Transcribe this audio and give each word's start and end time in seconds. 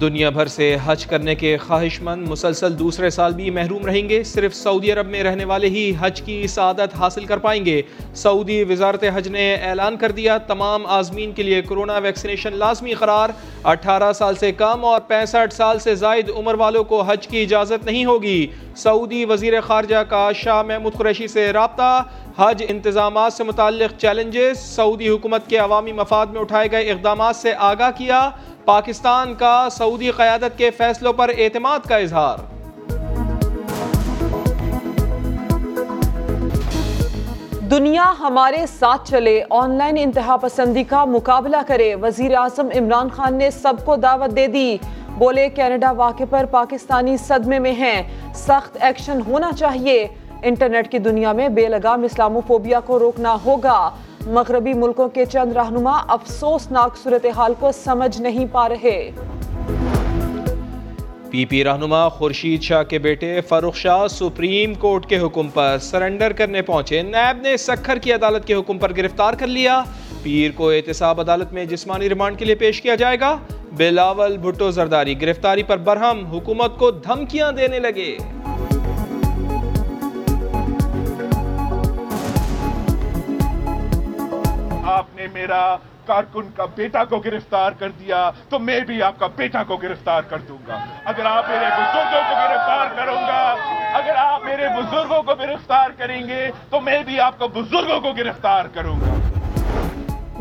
دنیا 0.00 0.30
بھر 0.30 0.46
سے 0.46 0.76
حج 0.84 1.06
کرنے 1.06 1.34
کے 1.34 1.56
خواہش 1.56 2.00
مند 2.02 2.28
مسلسل 2.28 2.78
دوسرے 2.78 3.10
سال 3.10 3.32
بھی 3.32 3.50
محروم 3.50 3.86
رہیں 3.86 4.08
گے۔ 4.08 4.22
صرف 4.22 4.54
سعودی 4.54 4.92
عرب 4.92 5.08
میں 5.08 5.22
رہنے 5.22 5.44
والے 5.44 5.68
ہی 5.68 5.92
حج 6.00 6.22
کی 6.22 6.46
سعادت 6.46 6.96
حاصل 6.98 7.24
کر 7.24 7.38
پائیں 7.38 7.64
گے۔ 7.64 7.82
سعودی 8.14 8.64
وزارت 8.64 9.04
حج 9.14 9.28
نے 9.28 9.54
اعلان 9.54 9.96
کر 9.96 10.10
دیا، 10.10 10.38
تمام 10.38 10.86
آزمین 10.86 11.32
کے 11.32 11.42
لیے 11.42 11.62
کرونا 11.62 11.98
ویکسینیشن 11.98 12.56
لازمی 12.56 12.94
قرار۔ 12.94 13.28
اٹھارہ 13.64 14.12
سال 14.12 14.34
سے 14.34 14.52
کم 14.52 14.84
اور 14.84 15.00
پینسٹھ 15.00 15.54
سال 15.54 15.78
سے 15.78 15.94
زائد 15.94 16.30
عمر 16.36 16.54
والوں 16.54 16.84
کو 16.84 17.02
حج 17.02 17.28
کی 17.28 17.42
اجازت 17.42 17.86
نہیں 17.86 18.04
ہوگی۔ 18.04 18.46
سعودی 18.76 19.24
وزیر 19.24 19.60
خارجہ 19.60 20.02
کا 20.08 20.30
شاہ 20.34 20.62
محمود 20.62 20.92
قریشی 20.94 21.28
سے 21.28 21.52
رابطہ۔ 21.52 22.02
حج 22.38 22.64
انتظامات 22.68 23.32
سے 23.32 23.44
متعلق 23.44 24.00
چیلنجز۔ 24.00 24.58
سعودی 24.58 25.08
حکومت 25.08 25.48
کے 25.48 25.56
عوامی 25.56 25.92
مفاد 25.92 26.26
میں 26.26 26.40
اٹھائے 26.40 26.70
گئے 26.70 26.90
اقدامات 26.90 27.36
سے 27.36 27.52
آگاہ 27.58 27.90
کیا۔ 27.98 28.30
پاکستان 28.66 29.34
کا 29.34 29.68
سعودی 29.70 30.10
قیادت 30.10 30.58
کے 30.58 30.70
فیصلوں 30.70 31.12
پر 31.12 31.30
اعتماد 31.38 31.78
کا 31.88 31.96
اظہار۔ 31.96 32.38
دنیا 37.70 38.12
ہمارے 38.20 38.66
ساتھ 38.66 39.10
چلے، 39.10 39.42
آن 39.50 39.70
لائن 39.70 39.96
انتہا 39.98 40.36
پسندی 40.36 40.84
کا 40.84 41.04
مقابلہ 41.04 41.56
کرے، 41.66 41.94
وزیر 41.94 42.34
اعظم 42.34 42.68
عمران 42.76 43.08
خان 43.08 43.34
نے 43.34 43.50
سب 43.50 43.74
کو 43.84 43.96
دعوت 43.96 44.36
دے 44.36 44.46
دی۔ 44.46 44.76
بولے، 45.08 45.48
کینیڈا 45.48 45.90
واقع 45.90 46.24
پر 46.30 46.44
پاکستانی 46.50 47.16
صدمے 47.16 47.58
میں 47.58 47.72
ہیں۔ 47.72 48.02
سخت 48.34 48.78
ایکشن 48.80 49.20
ہونا 49.26 49.50
چاہیے۔ 49.52 50.08
انٹرنیٹ 50.42 50.90
کی 50.90 50.98
دنیا 50.98 51.32
میں 51.32 51.48
بے 51.48 51.66
لگام 51.66 52.02
اسلاموفوبیا 52.02 52.80
کو 52.80 52.98
روکنا 52.98 53.36
ہوگا۔ 53.44 53.90
مغربی 54.26 54.72
ملکوں 54.72 55.08
کے 55.08 55.24
چند 55.24 55.52
رہنما 55.52 55.98
افسوسناک 56.08 56.96
صورتحال 56.96 57.54
کو 57.58 57.70
سمجھ 57.72 58.20
نہیں 58.20 58.46
پا 58.52 58.68
رہے۔ 58.68 59.10
پی 61.30 61.44
پی 61.44 61.64
رہنما 61.64 62.08
خورشید 62.08 62.62
شاہ 62.62 62.82
کے 62.82 62.98
بیٹے 62.98 63.40
فاروق 63.40 63.76
شاہ 63.76 64.06
سپریم 64.06 64.74
کورٹ 64.74 65.06
کے 65.06 65.18
حکم 65.18 65.48
پر 65.48 65.78
سرنڈر 65.80 66.32
کرنے 66.32 66.62
پہنچے۔ 66.62 67.02
نیب 67.02 67.42
نے 67.42 67.56
سکھر 67.56 67.98
کی 67.98 68.12
عدالت 68.12 68.46
کے 68.46 68.54
حکم 68.54 68.78
پر 68.78 68.96
گرفتار 68.96 69.34
کر 69.34 69.46
لیا۔ 69.46 69.82
پیر 70.22 70.50
کو 70.54 70.70
احتساب 70.70 71.20
عدالت 71.20 71.52
میں 71.52 71.64
جسمانی 71.64 72.08
ریمانڈ 72.08 72.38
کے 72.38 72.44
لیے 72.44 72.54
پیش 72.54 72.82
کیا 72.82 72.94
جائے 72.94 73.20
گا۔ 73.20 73.36
بلاول 73.72 74.36
بھٹو 74.36 74.70
زرداری 74.70 75.20
گرفتاری 75.20 75.62
پر 75.62 75.76
برہم 75.76 76.26
حکومت 76.26 76.78
کو 76.78 76.90
دھمکیاں 76.90 77.52
دینے 77.52 77.78
لگے۔ 77.78 78.16
نے 85.26 85.40
میرا 85.40 85.76
کارکن 86.06 86.48
کا 86.56 86.64
بیٹا 86.74 87.04
کو 87.04 87.18
گرفتار 87.18 87.72
کر 87.78 87.88
دیا، 87.88 88.30
تو 88.48 88.58
میں 88.58 88.80
بھی 88.80 89.02
آپ 89.02 89.18
کا 89.18 89.26
بیٹا 89.36 89.62
کو 89.64 89.76
گرفتار 89.76 90.22
کر 90.22 90.38
دوں 90.38 90.58
گا۔ 90.68 90.76
اگر 91.04 91.26
آپ 91.26 91.44
میرے 91.48 91.66
بزرگوں 91.66 92.20
کو 92.28 92.34
گرفتار 92.34 92.86
کروں 92.96 93.22
گا، 93.22 93.56
اگر 93.92 94.16
آپ 94.16 94.44
میرے 94.44 94.68
بزرگوں 94.68 95.22
کو 95.22 95.34
گرفتار 95.34 95.90
کریں 95.96 96.28
گے، 96.28 96.50
تو 96.70 96.80
میں 96.80 97.02
بھی 97.02 97.20
آپ 97.20 97.38
کو 97.38 97.48
بزرگوں 97.48 98.00
کو 98.00 98.12
گرفتار 98.12 98.64
کروں 98.64 98.96
گا۔ 99.00 99.14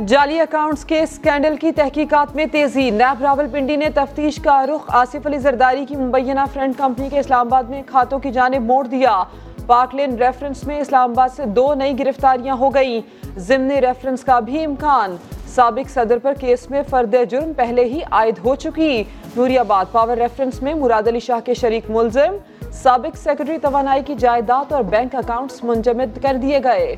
جعلی 0.06 0.40
اکاؤنٹس 0.40 0.86
کے 0.86 1.06
سکینڈل 1.06 1.56
کی 1.56 1.72
تحقیقات 1.72 2.36
میں 2.36 2.46
تیزی۔ 2.46 2.92
نیب 2.92 3.22
راول 3.22 3.48
پنڈی 3.52 3.76
نے 3.76 3.90
تفتیش 3.90 4.36
کا 4.36 4.66
رخ، 4.66 4.96
آصف 4.96 5.26
علی 5.26 5.38
زرداری 5.38 5.86
کی 5.86 5.96
مبینہ 5.96 6.40
فرنٹ 6.54 6.78
کمپنی 6.78 7.10
کے 7.10 7.20
اسلام 7.20 7.48
آباد 7.48 7.64
میں 7.64 7.84
کھاتوں 7.86 8.20
کی 8.20 8.32
جانب 8.32 8.62
موڑ 8.62 8.88
دیا۔ 8.88 9.24
پاکلین 9.68 10.16
ریفرنس 10.16 10.64
میں 10.64 10.80
اسلام 10.80 11.12
آباد 11.12 11.30
سے 11.36 11.46
دو 11.46 11.74
نئی 11.74 12.00
گرفتاریاں 12.00 12.56
ہو 12.56 12.70
گئیں۔ 12.76 13.02
ضمنی 13.38 13.82
ریفرنس 13.82 14.24
کا 14.24 14.40
بھی 14.40 14.66
امکان۔ 14.66 15.16
سابق 15.48 15.90
صدر 15.90 16.18
پر 16.18 16.34
کیس 16.40 16.70
میں 16.72 16.82
فرد 16.90 17.16
جرم 17.30 17.54
پہلے 17.54 17.86
ہی 17.86 18.00
عائد 18.12 18.38
ہو 18.46 18.56
چکی۔ 18.56 19.04
نوری 19.36 19.58
آباد 19.58 19.86
پاور 19.92 20.18
ریفرنس 20.18 20.62
میں 20.62 20.74
مراد 20.74 21.08
علی 21.08 21.20
شاہ 21.20 21.40
کے 21.40 21.54
شریک 21.54 21.90
ملزم۔ 21.90 22.36
سابق 22.72 23.18
سیکرٹری 23.18 23.58
توانائی 23.58 24.04
کی 24.04 24.16
جائیداد 24.16 24.72
اور 24.72 24.84
بینک 24.84 25.16
اکاؤنٹس 25.16 25.64
منجمد 25.64 26.22
کر 26.22 26.38
دیے 26.42 26.60
گئے۔ 26.64 26.96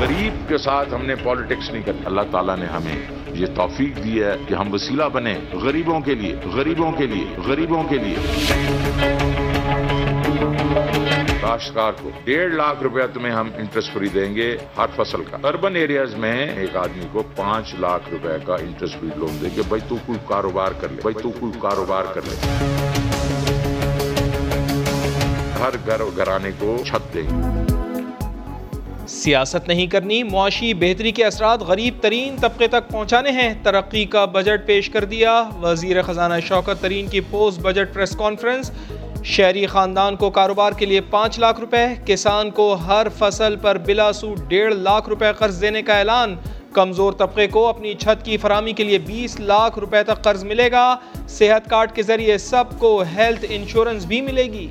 غریب 0.00 0.48
کے 0.48 0.58
ساتھ 0.58 0.94
ہم 0.94 1.06
نے 1.06 1.14
پالیٹکس 1.14 1.70
نہیں 1.70 1.82
کر 1.82 1.92
اللہ 2.04 2.20
تعالیٰ 2.30 2.56
نے 2.56 2.66
ہمیں 2.66 3.25
یہ 3.34 3.46
توفیق 3.54 4.04
دی 4.04 4.22
ہے 4.22 4.36
کہ 4.48 4.54
ہم 4.54 4.74
وسیلہ 4.74 5.04
بنے 5.12 5.34
غریبوں 5.52 6.00
کے 6.00 6.14
لیے، 6.14 6.34
غریبوں 6.52 6.92
کے 6.92 7.06
لیے، 7.06 7.24
غریبوں 7.46 7.82
کے 7.84 7.98
لیے۔ 7.98 8.16
کاشتکار 11.40 11.92
کو 12.02 12.10
ڈیڑھ 12.24 12.54
لاکھ 12.54 12.82
روپیہ 12.82 13.02
تمہیں 13.14 13.32
ہم 13.32 13.50
انٹرسٹ 13.56 13.92
فری 13.92 14.08
دیں 14.08 14.34
گے 14.34 14.56
ہر 14.76 14.86
فصل 14.96 15.24
کا۔ 15.30 15.36
اربن 15.44 15.76
ایریاز 15.76 16.14
میں 16.14 16.46
ایک 16.46 16.76
آدمی 16.76 17.06
کو 17.12 17.22
پانچ 17.36 17.74
لاکھ 17.80 18.08
روپے 18.10 18.36
کا 18.46 18.54
انٹرسٹ 18.54 19.00
فری 19.00 19.08
لون 19.16 19.38
دیں 19.40 19.50
گے 19.56 19.62
بھائی 19.68 19.82
تو 19.88 19.96
کوئی 20.06 20.18
کاروبار 20.28 20.72
کر 20.80 20.88
لے، 20.88 21.02
بھائی 21.02 21.22
تو 21.22 21.30
کوئی 21.30 21.52
کاروبار 21.60 22.04
کر 22.14 22.20
لے۔ 22.26 22.36
ہر 25.60 25.74
گھر 25.86 26.00
گھرانے 26.16 26.50
کو 26.58 26.76
چھت 26.86 27.14
دیں 27.14 27.22
گے۔ 27.22 27.75
سیاست 29.08 29.68
نہیں 29.68 29.86
کرنی، 29.86 30.22
معاشی 30.22 30.74
بہتری 30.74 31.10
کے 31.10 31.24
اثرات 31.24 31.62
غریب 31.62 31.94
ترین 32.00 32.36
طبقے 32.40 32.68
تک 32.68 32.90
پہنچانے 32.90 33.30
ہیں۔ 33.30 33.54
ترقی 33.62 34.04
کا 34.04 34.24
بجٹ 34.24 34.66
پیش 34.66 34.90
کر 34.90 35.04
دیا۔ 35.04 35.42
وزیر 35.62 36.02
خزانہ 36.02 36.34
شوکت 36.48 36.82
ترین 36.82 37.06
کی 37.06 37.20
پوسٹ 37.20 37.60
بجٹ 37.60 37.94
پریس 37.94 38.16
کانفرنس۔ 38.16 38.70
شہری 39.24 39.66
خاندان 39.66 40.16
کو 40.16 40.30
کاروبار 40.30 40.72
کے 40.72 40.86
لیے 40.86 41.00
پانچ 41.00 41.38
لاکھ 41.38 41.60
روپے۔ 41.60 41.86
کسان 42.06 42.50
کو 42.50 42.74
ہر 42.74 43.06
فصل 43.18 43.56
پر 43.56 43.78
بلا 43.78 44.12
سو 44.12 44.34
ڈیڑھ 44.48 44.74
لاکھ 44.74 45.08
روپے 45.08 45.26
قرض 45.38 45.60
دینے 45.60 45.82
کا 45.82 45.98
اعلان۔ 45.98 46.36
کمزور 46.72 47.12
طبقے 47.12 47.46
کو 47.46 47.66
اپنی 47.66 47.94
چھت 47.94 48.24
کی 48.24 48.36
فراہمی 48.36 48.72
کے 48.72 48.84
لیے 48.84 48.98
بیس 48.98 49.40
لاکھ 49.40 49.78
روپے 49.78 50.02
تک 50.02 50.22
قرض 50.22 50.44
ملے 50.44 50.70
گا۔ 50.70 50.96
صحت 51.28 51.70
کارڈ 51.70 51.92
کے 51.92 52.02
ذریعے 52.02 52.38
سب 52.38 52.64
کو 52.78 53.04
ہیلتھ 53.16 53.44
انشورنس 53.48 54.04
بھی 54.04 54.20
ملے 54.20 54.44
گی۔ 54.44 54.68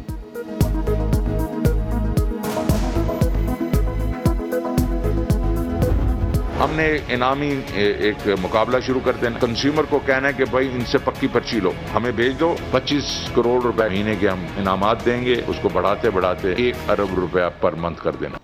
ہم 6.60 6.68
نے 6.76 6.98
انعامی 7.10 7.62
ایک 7.74 8.28
مقابلہ 8.42 8.80
شروع 8.80 9.00
کر 9.04 9.12
دینا۔ 9.22 9.40
کنزیومر 9.40 9.84
کو 9.90 10.00
کہنا 10.06 10.28
ہے 10.28 10.34
کہ 10.34 10.46
بھائی، 10.52 10.70
ان 10.74 10.86
سے 10.86 10.98
پکی 10.98 11.28
پرچی 11.28 11.60
لو۔ 11.60 11.72
ہمیں 11.96 12.12
بھیج 12.12 12.40
دو۔ 12.40 12.56
پچیس 12.72 13.30
کروڑ 13.36 13.62
روپے 13.62 13.90
مہینے 13.90 14.16
کے 14.20 14.30
ہم 14.30 14.46
انعامات 14.58 15.06
دیں 15.06 15.26
گے۔ 15.26 15.42
اس 15.48 15.56
کو 15.62 15.70
بڑھاتے 15.74 16.10
بڑھاتے 16.10 16.54
ایک 16.58 16.76
ارب 16.90 17.14
روپیہ 17.16 17.50
پر 17.62 17.74
منتھ 17.74 18.04
کر 18.04 18.12
دینا۔ 18.12 18.38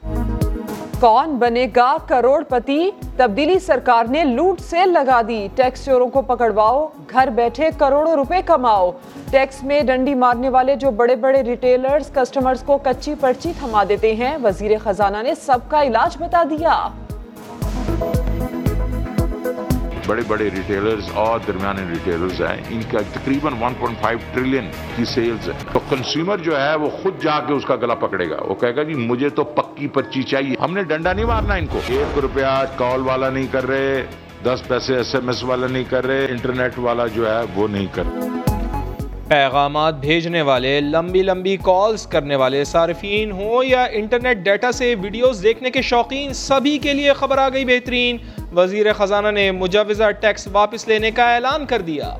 کون 0.99 1.35
بنے 1.35 1.67
گا 1.75 1.97
کروڑ 2.07 2.43
پتی 2.43 2.91
تبدیلی 3.17 3.59
سرکار 3.59 4.05
نے 4.09 4.23
لوٹ 4.23 4.59
سے 4.59 4.85
لگا 4.85 5.21
دی۔ 5.27 5.47
ٹیکس 5.55 5.85
چوروں 5.85 6.07
کو 6.07 6.21
پکڑواؤ۔ 6.21 6.87
گھر 7.11 7.27
بیٹھے 7.35 7.69
کروڑوں 7.77 8.13
روپے 8.13 8.41
کماؤ۔ 8.45 8.91
ٹیکس 9.31 9.63
میں 9.63 9.81
ڈنڈی 9.83 10.15
مارنے 10.15 10.49
والے 10.49 10.75
جو 10.75 10.91
بڑے 10.91 11.15
بڑے 11.15 11.43
ریٹیلرز 11.43 12.11
کسٹمرز 12.13 12.63
کو 12.63 12.77
کچی 12.77 13.15
پرچی 13.21 13.51
تھما 13.59 13.83
دیتے 13.89 14.15
ہیں۔ 14.15 14.37
وزیر 14.43 14.71
خزانہ 14.83 15.17
نے 15.23 15.35
سب 15.35 15.59
کا 15.67 15.83
علاج 15.83 16.17
بتا 16.19 16.43
دیا۔ 16.49 16.87
بڑے 20.07 20.21
بڑے 20.27 20.43
ریٹیلرز 20.43 21.03
اور 21.13 21.39
درمیانے 21.47 21.81
ریٹیلرز 21.89 22.41
ہیں۔ 22.41 22.61
ان 22.69 22.81
کا 22.91 22.97
تقریباً 23.13 23.53
1.5 23.53 24.17
ٹریلین 24.33 24.69
کی 24.95 25.05
سیلز 25.05 25.49
ہے۔ 25.49 25.53
تو 25.71 25.79
کنزیومر 25.89 26.37
جو 26.37 26.61
ہے 26.61 26.75
وہ 26.75 26.89
خود 26.89 27.23
جا 27.23 27.39
کے 27.39 27.53
اس 27.53 27.65
کا 27.65 27.75
گلا 27.75 27.95
پکڑے 27.95 28.29
گا۔ 28.29 28.37
وہ 28.41 28.55
کہے 28.55 28.75
گا 28.75 28.83
جی 28.83 28.93
مجھے 28.93 29.29
تو 29.29 29.43
پکی 29.43 29.87
پرچی 29.87 30.23
چاہیے۔ 30.23 30.55
ہم 30.61 30.73
نے 30.73 30.83
ڈنڈا 30.83 31.13
نہیں 31.13 31.25
مارنا 31.25 31.53
ان 31.53 31.65
کو۔ 31.65 31.79
ایک 31.87 32.19
روپیہ 32.19 32.63
کال 32.75 33.01
والا 33.01 33.29
نہیں 33.29 33.47
کر 33.51 33.67
رہے، 33.67 34.05
دس 34.43 34.67
پیسے 34.67 34.95
ایس 34.95 35.15
ایم 35.15 35.27
ایس 35.27 35.43
والا 35.43 35.67
نہیں 35.67 35.83
کر 35.89 36.05
رہے 36.07 36.25
انٹرنیٹ 36.25 36.79
والا 36.79 37.07
جو 37.07 37.29
ہے 37.29 37.41
وہ 37.55 37.67
نہیں 37.67 37.87
کر 37.91 38.03
رہے۔ 38.05 38.40
پیغامات 39.31 39.93
بھیجنے 39.93 40.41
والے، 40.41 40.79
لمبی 40.81 41.21
لمبی 41.23 41.57
کالز 41.57 42.07
کرنے 42.07 42.35
والے 42.35 42.63
صارفین 42.63 43.31
ہوں 43.31 43.63
یا 43.63 43.83
انٹرنیٹ 43.83 44.37
ڈیٹا 44.37 44.71
سے 44.71 44.95
ویڈیوز 45.01 45.43
دیکھنے 45.43 45.69
کے 45.69 45.81
شوقین، 45.81 46.33
سبھی 46.33 46.77
کے 46.77 46.93
لیے 46.93 47.13
خبر 47.13 47.37
آ 47.37 47.49
گئی 47.49 47.65
بہترین۔ 47.65 48.17
وزیر 48.55 48.93
خزانہ 48.93 49.31
نے 49.31 49.51
مجوزہ 49.51 50.11
ٹیکس 50.11 50.47
واپس 50.51 50.87
لینے 50.87 51.11
کا 51.11 51.33
اعلان 51.33 51.65
کر 51.65 51.81
دیا۔ 51.81 52.13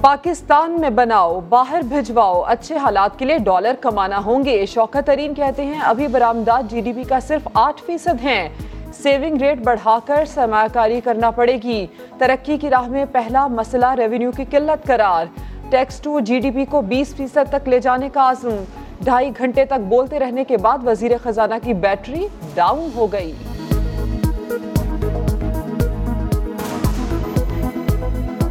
پاکستان 0.00 0.80
میں 0.80 0.90
بناؤ، 0.90 1.40
باہر 1.40 1.80
بھجواؤ، 1.88 2.42
اچھے 2.42 2.76
حالات 2.76 3.18
کے 3.18 3.24
لیے 3.24 3.38
ڈالر 3.38 3.74
کمانا 3.80 4.18
ہوں 4.18 4.44
گے، 4.44 4.66
شوکت 4.66 5.06
ترین 5.06 5.34
کہتے 5.34 5.64
ہیں، 5.64 5.80
ابھی 5.80 6.08
برآمدات 6.08 6.70
جی 6.70 6.80
ڈی 6.80 6.92
پی 6.92 7.04
کا 7.04 7.20
صرف 7.20 7.48
آٹھ 7.54 7.82
فیصد 7.86 8.24
ہیں۔ 8.24 8.48
سیونگ 8.92 9.42
ریٹ 9.42 9.58
بڑھا 9.58 9.98
کر 10.04 10.24
سرمایہ 10.24 10.68
کاری 10.72 11.00
کرنا 11.00 11.30
پڑے 11.30 11.58
گی۔ 11.62 11.86
ترقی 12.18 12.56
کی 12.56 12.70
راہ 12.70 12.88
میں 12.88 13.04
پہلا 13.12 13.46
مسئلہ 13.46 13.86
ریونیو 13.96 14.30
کی 14.30 14.44
قلت 14.50 14.86
قرار۔ 14.86 15.26
Tax 15.70 16.00
to 16.00 16.20
G 16.20 16.38
D 16.38 16.50
P 16.50 16.64
کو 16.64 16.80
بیس 16.82 17.14
فیصد 17.14 17.50
تک 17.50 17.68
لے 17.68 17.80
جانے 17.80 18.08
کا 18.12 18.30
عزم۔ 18.30 18.64
ڈھائی 19.04 19.30
گھنٹے 19.38 19.64
تک 19.64 19.80
بولتے 19.88 20.20
رہنے 20.20 20.44
کے 20.44 20.56
بعد 20.56 20.78
وزیر 20.86 21.10
خزانہ 21.22 21.54
کی 21.62 21.74
بیٹری 21.74 22.26
ڈاؤن 22.54 22.88
ہو 22.94 23.06
گئی۔ 23.12 23.32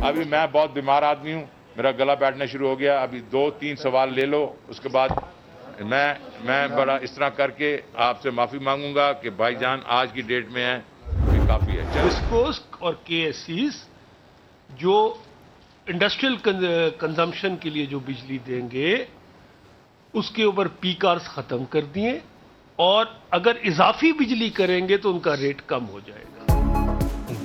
ابھی 0.02 0.24
میں 0.30 0.46
بہت 0.52 0.70
بیمار 0.74 1.04
آدمی 1.04 1.34
ہوں۔ 1.34 1.44
میرا 1.76 1.92
گلا 1.92 2.14
بیٹھنا 2.14 2.46
شروع 2.46 2.70
ہو 2.70 2.80
گیا۔ 2.80 3.02
ابھی 3.02 3.22
دو 3.32 3.50
تین 3.60 3.76
سوال 3.76 4.14
لے 4.14 4.26
لو، 4.26 4.48
اس 4.68 4.80
کے 4.80 4.90
بعد 4.90 5.10
میں 5.86 6.14
میں 6.40 6.68
بڑا 6.68 6.96
اس 6.96 7.12
طرح 7.12 7.30
کر 7.30 7.52
کے 7.52 7.78
آپ 7.96 8.22
سے 8.22 8.30
معافی 8.30 8.58
مانگوں 8.58 8.96
گا 8.96 9.14
کہ 9.14 9.30
بھائی 9.30 9.56
جان 9.56 9.80
آج 9.86 10.12
کی 10.14 10.22
ڈیٹ 10.22 10.50
میں 10.50 10.66
ہے 10.66 10.80
یہ 11.38 11.48
کافی 11.48 11.80
ہے۔ 11.80 11.84
اور 12.80 12.94
کے 13.04 13.26
ایس 13.26 13.36
سیز 13.36 13.84
جو 14.70 15.14
انڈسٹریل 15.88 16.36
کنزمپشن 17.00 17.56
کے 17.56 17.70
لیے 17.70 17.86
جو 17.86 18.00
بجلی 18.00 18.38
دیں 18.38 18.72
گے، 18.72 19.06
اس 20.14 20.32
کے 20.32 20.44
اوپر 20.44 20.68
پی 20.68 20.94
کارز 20.94 21.24
ختم 21.24 21.66
کر 21.66 21.82
دیے 21.82 22.20
اور 22.76 23.06
اگر 23.30 23.52
اضافی 23.64 24.12
بجلی 24.12 24.50
کریں 24.50 24.88
گے 24.88 24.98
تو 24.98 25.12
ان 25.12 25.20
کا 25.20 25.38
ریٹ 25.38 25.62
کم 25.66 25.88
ہو 25.88 26.00
جائے 26.06 26.24
گا۔ 26.24 26.39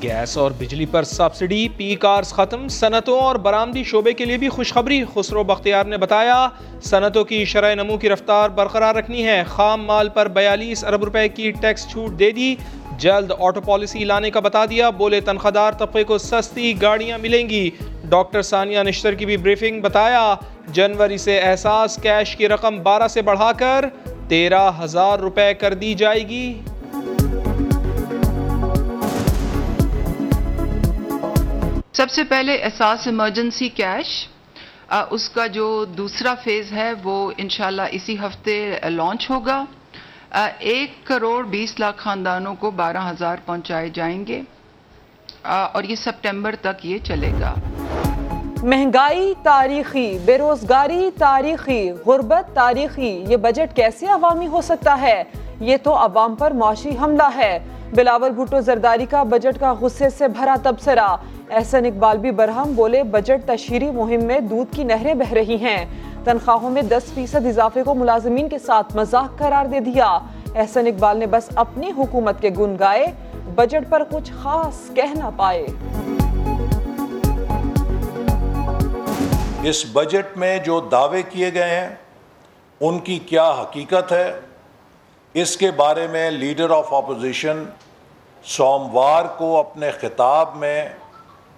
گیس 0.02 0.38
اور 0.38 0.50
بجلی 0.50 0.86
پر 0.86 1.02
سبسڈی، 1.02 1.68
پی 1.76 1.94
کارز 1.94 2.28
ختم، 2.28 2.68
صنعتوں 2.68 3.20
اور 3.20 3.36
برآمدی 3.36 3.84
شعبے 3.84 4.12
کے 4.12 4.24
لیے 4.24 4.36
بھی 4.36 4.48
خوشخبری، 4.48 5.04
خسرو 5.14 5.44
بختیار 5.44 5.84
نے 5.84 5.96
بتایا۔ 5.96 6.48
صنعتوں 6.82 7.24
کی 7.24 7.44
شرح 7.44 7.74
نمو 7.74 7.96
کی 7.96 8.08
رفتار 8.08 8.48
برقرار 8.48 8.94
رکھنی 8.94 9.24
ہے۔ 9.24 9.42
خام 9.48 9.84
مال 9.84 10.08
پر 10.08 10.28
بیالیس 10.28 10.84
ارب 10.84 11.04
روپے 11.04 11.28
کی 11.28 11.50
ٹیکس 11.50 11.88
چھوٹ 11.88 12.18
دے 12.18 12.30
دی۔ 12.30 12.54
جلد 12.98 13.32
آٹو 13.38 13.60
پالیسی 13.60 14.04
لانے 14.04 14.30
کا 14.30 14.40
بتا 14.40 14.64
دیا۔ 14.64 14.90
بولے 14.90 15.20
تنخواہ 15.20 15.50
دار 15.50 15.72
طبقے 15.72 16.04
کو 16.04 16.18
سستی 16.18 16.82
گاڑیاں 16.82 17.18
ملیں 17.18 17.48
گی۔ 17.48 17.70
ڈاکٹر 18.04 18.42
ثانیہ 18.42 18.78
نشتر 18.78 19.14
کی 19.14 19.26
بھی 19.26 19.36
بریفنگ 19.36 19.80
بتایا۔ 19.80 20.34
جنوری 20.68 21.18
سے 21.18 21.40
احساس 21.40 21.98
کیش 22.02 22.36
کی 22.36 22.48
رقم 22.48 22.82
بارہ 22.82 23.08
سے 23.08 23.22
بڑھا 23.22 23.52
کر 23.52 23.84
تیرہ 24.28 24.70
ہزار 24.80 25.18
روپے 25.18 25.54
کر 25.54 25.74
دی 25.74 25.94
جائے 25.94 26.28
گی۔ 26.28 26.60
سب 31.96 32.10
سے 32.10 32.24
پہلے 32.24 32.54
احساس 32.54 33.06
ایمرجنسی 33.06 33.68
کیش 33.68 34.28
اس 35.10 35.28
کا 35.28 35.46
جو 35.46 35.84
دوسرا 35.84 36.34
فیز 36.34 36.72
ہے، 36.72 36.92
وہ 37.02 37.32
انشاءاللہ 37.36 37.82
اسی 37.90 38.18
ہفتے 38.18 38.76
لانچ 38.90 39.30
ہوگا۔ 39.30 39.64
ایک 40.58 41.06
کروڑ 41.06 41.44
بیس 41.44 41.80
لاکھ 41.80 41.96
خاندانوں 41.96 42.54
کو 42.54 42.70
بارہ 42.70 43.10
ہزار 43.10 43.36
پہنچائے 43.46 43.88
جائیں 43.88 44.26
گے۔ 44.26 44.42
اور 45.44 45.82
یہ 45.82 45.94
سپٹمبر 45.94 46.54
تک 46.60 46.86
یہ 46.86 46.98
چلے 46.98 47.32
گا۔ 47.40 47.54
مہنگائی 48.62 49.34
تاریخی 49.42 50.18
بے 50.24 50.38
روزگاری 50.38 51.10
تاریخی، 51.18 51.90
غربت 51.90 52.54
تاریخی، 52.54 53.24
یہ 53.28 53.36
بجٹ 53.36 53.76
کیسے 53.76 54.06
عوامی 54.06 54.46
ہو 54.46 54.60
سکتا 54.60 55.00
ہے؟ 55.00 55.22
یہ 55.60 55.76
تو 55.82 55.94
عوام 55.94 56.34
پر 56.34 56.50
معاشی 56.50 56.90
حملہ 56.98 57.28
ہے۔ 57.36 57.58
بلاول 57.94 58.30
بھٹو 58.30 58.60
زرداری 58.60 59.06
کا 59.06 59.22
بجٹ 59.22 59.60
کا 59.60 59.74
غصے 59.80 60.10
سے 60.10 60.28
بھرا 60.28 60.54
تبصرہ۔ 60.62 61.16
احسن 61.50 61.86
اقبال 61.86 62.18
بھی 62.18 62.30
برہم 62.30 62.72
بولے، 62.74 63.02
بجٹ 63.02 63.48
تشہیری 63.48 63.90
مہم 63.90 64.24
میں 64.24 64.40
دودھ 64.40 64.76
کی 64.76 64.84
نہریں 64.84 65.14
بہ 65.14 65.32
رہی 65.32 65.56
ہیں۔ 65.56 65.84
تنخواہوں 66.24 66.70
میں 66.70 66.82
دس 66.82 67.02
فیصد 67.14 67.46
اضافے 67.46 67.82
کو 67.82 67.94
ملازمین 67.94 68.48
کے 68.48 68.58
ساتھ 68.58 68.96
مذاق 68.96 69.38
قرار 69.38 69.66
دے 69.66 69.80
دیا۔ 69.80 70.18
احسن 70.54 70.86
اقبال 70.86 71.18
نے 71.18 71.26
بس 71.26 71.50
اپنی 71.54 71.90
حکومت 71.98 72.40
کے 72.40 72.50
گن 72.58 72.76
گائے، 72.80 73.06
بجٹ 73.54 73.90
پر 73.90 74.02
کچھ 74.10 74.32
خاص 74.42 74.94
کہہ 74.94 75.14
نہ 75.14 75.30
پائے۔ 75.36 75.66
اس 79.62 79.86
بجٹ 79.92 80.36
میں 80.36 80.58
جو 80.58 80.80
دعوے 80.80 81.22
کیے 81.22 81.54
گئے 81.54 81.80
ہیں، 81.80 81.88
ان 82.80 82.98
کی 82.98 83.18
کیا 83.18 83.50
حقیقت 83.50 84.12
ہے؟ 84.12 84.32
اس 85.34 85.56
کے 85.56 85.70
بارے 85.70 86.06
میں 86.06 86.30
لیڈر 86.30 86.70
آف 86.70 86.94
اپوزیشن 86.94 87.64
سوموار 88.44 89.24
کو 89.38 89.58
اپنے 89.58 89.90
خطاب 89.90 90.48
میں 90.54 90.88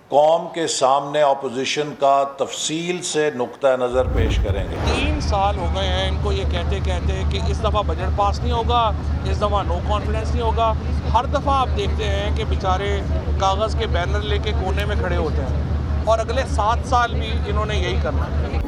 قوم 0.09 0.47
کے 0.55 0.67
سامنے 0.67 1.23
اپوزیشن 1.23 1.93
کا 1.99 2.25
تفصیل 2.37 3.03
سے 3.03 3.31
نقطہ 3.37 3.67
نظر 3.81 4.07
پیش 4.07 4.39
کریں 4.45 4.65
گے۔ 4.71 4.77
تین 4.95 5.21
سال 5.21 5.59
ہو 5.59 5.67
گئے 5.75 5.89
ہیں 5.89 6.09
ان 6.09 6.17
کو 6.23 6.33
یہ 6.33 6.45
کہتے 6.51 6.79
کہتے 6.85 7.23
کہ 7.31 7.41
اس 7.49 7.61
دفعہ 7.61 7.83
بجٹ 7.87 8.17
پاس 8.17 8.41
نہیں 8.41 8.53
ہوگا، 8.53 8.91
اس 9.31 9.39
دفعہ 9.39 9.63
نو 9.63 9.79
کانفیڈنس 9.89 10.31
نہیں 10.31 10.43
ہوگا۔ 10.43 10.73
ہر 11.15 11.25
دفعہ 11.25 11.55
آپ 11.61 11.77
دیکھتے 11.77 12.05
ہیں 12.05 12.37
کہ 12.37 12.45
بیچارے 12.45 13.01
کاغذ 13.39 13.77
کے 13.77 13.87
بینر 13.87 14.21
لے 14.21 14.39
کے 14.39 14.53
کونے 14.65 14.85
میں 14.85 14.97
کھڑے 14.97 15.17
ہوتے 15.17 15.43
ہیں 15.43 16.05
اور 16.05 16.19
اگلے 16.19 16.43
سات 16.51 16.89
سال 16.89 17.15
بھی 17.15 17.33
انہوں 17.47 17.67
نے 17.67 17.77
یہی 17.77 17.99
کرنا 18.03 18.27
ہے۔ 18.27 18.66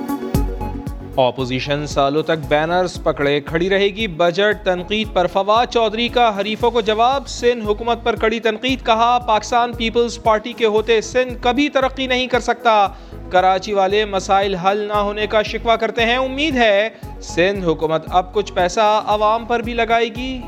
اپوزیشن 1.26 1.86
سالوں 1.86 2.22
تک 2.22 2.46
بینرز 2.48 3.02
پکڑے 3.02 3.40
کھڑی 3.40 3.70
رہے 3.70 3.86
گی۔ 3.86 4.06
بجٹ 4.06 4.64
تنقید 4.64 5.08
پر 5.12 5.26
فواد 5.26 5.66
چودھری 5.72 6.08
کا 6.08 6.40
حریفوں 6.40 6.70
کو 6.70 6.80
جواب۔ 6.80 7.28
سندھ 7.28 7.64
حکومت 7.64 8.04
پر 8.04 8.16
کڑی 8.16 8.40
تنقید 8.40 8.86
کہا۔ 8.86 9.18
پاکستان 9.18 9.72
پیپلز 9.72 10.22
پارٹی 10.22 10.52
کے 10.52 10.66
ہوتے 10.66 11.00
سندھ 11.00 11.34
کبھی 11.40 11.68
ترقی 11.68 12.06
نہیں 12.06 12.26
کر 12.26 12.40
سکتا۔ 12.40 12.88
کراچی 13.30 13.72
والے 13.72 14.04
مسائل 14.04 14.54
حل 14.54 14.78
نہ 14.78 14.98
ہونے 15.06 15.26
کا 15.26 15.42
شکوہ 15.42 15.76
کرتے 15.76 16.04
ہیں۔ 16.04 16.16
امید 16.16 16.56
ہے 16.56 16.88
سندھ 17.22 17.64
حکومت 17.64 18.04
اب 18.10 18.32
کچھ 18.34 18.52
پیسہ 18.52 19.02
عوام 19.06 19.44
پر 19.44 19.60
بھی 19.60 19.74
لگائے 19.74 20.08
گی۔ 20.08 20.40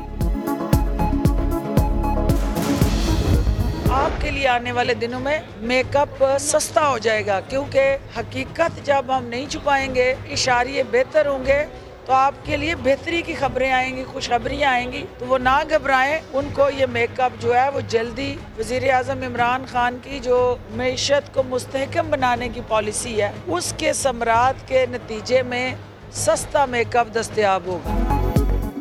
آپ 4.41 4.43
کے 4.43 4.47
لیے 4.47 4.49
آنے 4.49 4.71
والے 4.71 4.93
دنوں 4.93 5.19
میں 5.19 5.39
میک 5.61 5.95
اپ 5.95 6.23
سستا 6.39 6.87
ہو 6.87 6.97
جائے 6.97 7.25
گا، 7.25 7.39
کیونکہ 7.49 7.97
حقیقت 8.17 8.85
جب 8.85 9.05
ہم 9.17 9.25
نہیں 9.29 9.45
چھپائیں 9.49 9.93
گے، 9.95 10.13
اشاریے 10.31 10.83
بہتر 10.91 11.27
ہوں 11.27 11.45
گے، 11.45 11.63
تو 12.05 12.13
آپ 12.13 12.45
کے 12.45 12.57
لیے 12.57 12.75
بہتری 12.83 13.21
کی 13.21 13.33
خبریں 13.39 13.71
آئیں 13.71 13.95
گی، 13.97 14.03
خوشخبریاں 14.11 14.71
آئیں 14.71 14.91
گی، 14.91 15.03
تو 15.19 15.25
وہ 15.25 15.37
نہ 15.37 15.57
گھبرائیں، 15.69 16.19
ان 16.33 16.49
کو 16.53 16.69
یہ 16.77 16.85
میک 16.91 17.19
اپ 17.21 17.31
جو 17.39 17.53
ہے، 17.55 17.69
وہ 17.73 17.81
جلدی 17.89 18.35
وزیر 18.57 18.89
اعظم 18.93 19.21
عمران 19.27 19.65
خان 19.71 19.97
کی 20.03 20.19
جو 20.19 20.55
معیشت 20.75 21.33
کو 21.33 21.43
مستحکم 21.49 22.09
بنانے 22.09 22.49
کی 22.49 22.61
پالیسی 22.67 23.21
ہے، 23.21 23.31
اس 23.47 23.73
کے 23.77 23.93
ثمرات 23.93 24.67
کے 24.67 24.85
نتیجے 24.91 25.41
میں 25.43 25.73
سستا 26.25 26.65
میک 26.65 26.95
اپ 26.95 27.13
دستیاب 27.15 27.65
ہوگا۔ 27.65 28.10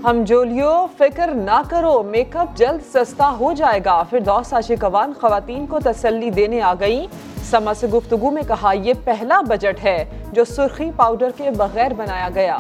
ہم 0.05 0.23
جولیو، 0.27 0.87
فکر 0.99 1.31
نہ 1.35 1.63
کرو، 1.69 2.03
میک 2.03 2.37
اپ 2.37 2.57
جلد 2.57 2.81
سستا 2.95 3.37
ہو 3.41 3.53
جائے 3.53 3.81
گا۔ 3.85 4.03
پھر 4.11 4.21
دو 4.21 4.39
ساشی 4.45 4.77
کوان 4.77 5.13
خواتین 5.21 5.67
کو 5.67 5.81
تسلی 5.81 6.31
دینے 6.31 6.61
آ 6.61 6.75
گئیں۔ 6.81 7.07
سما 7.51 7.75
سے 7.75 7.87
گفتگو 7.87 8.31
میں 8.31 8.43
کہا، 8.49 8.73
یہ 8.73 8.95
پہلا 9.05 9.41
بجٹ 9.41 9.85
ہے 9.85 10.05
جو 10.33 10.45
سرخی 10.45 10.91
پاؤڈر 10.97 11.31
کے 11.37 11.51
بغیر 11.51 11.95
بنایا 11.97 12.29
گیا۔ 12.35 12.57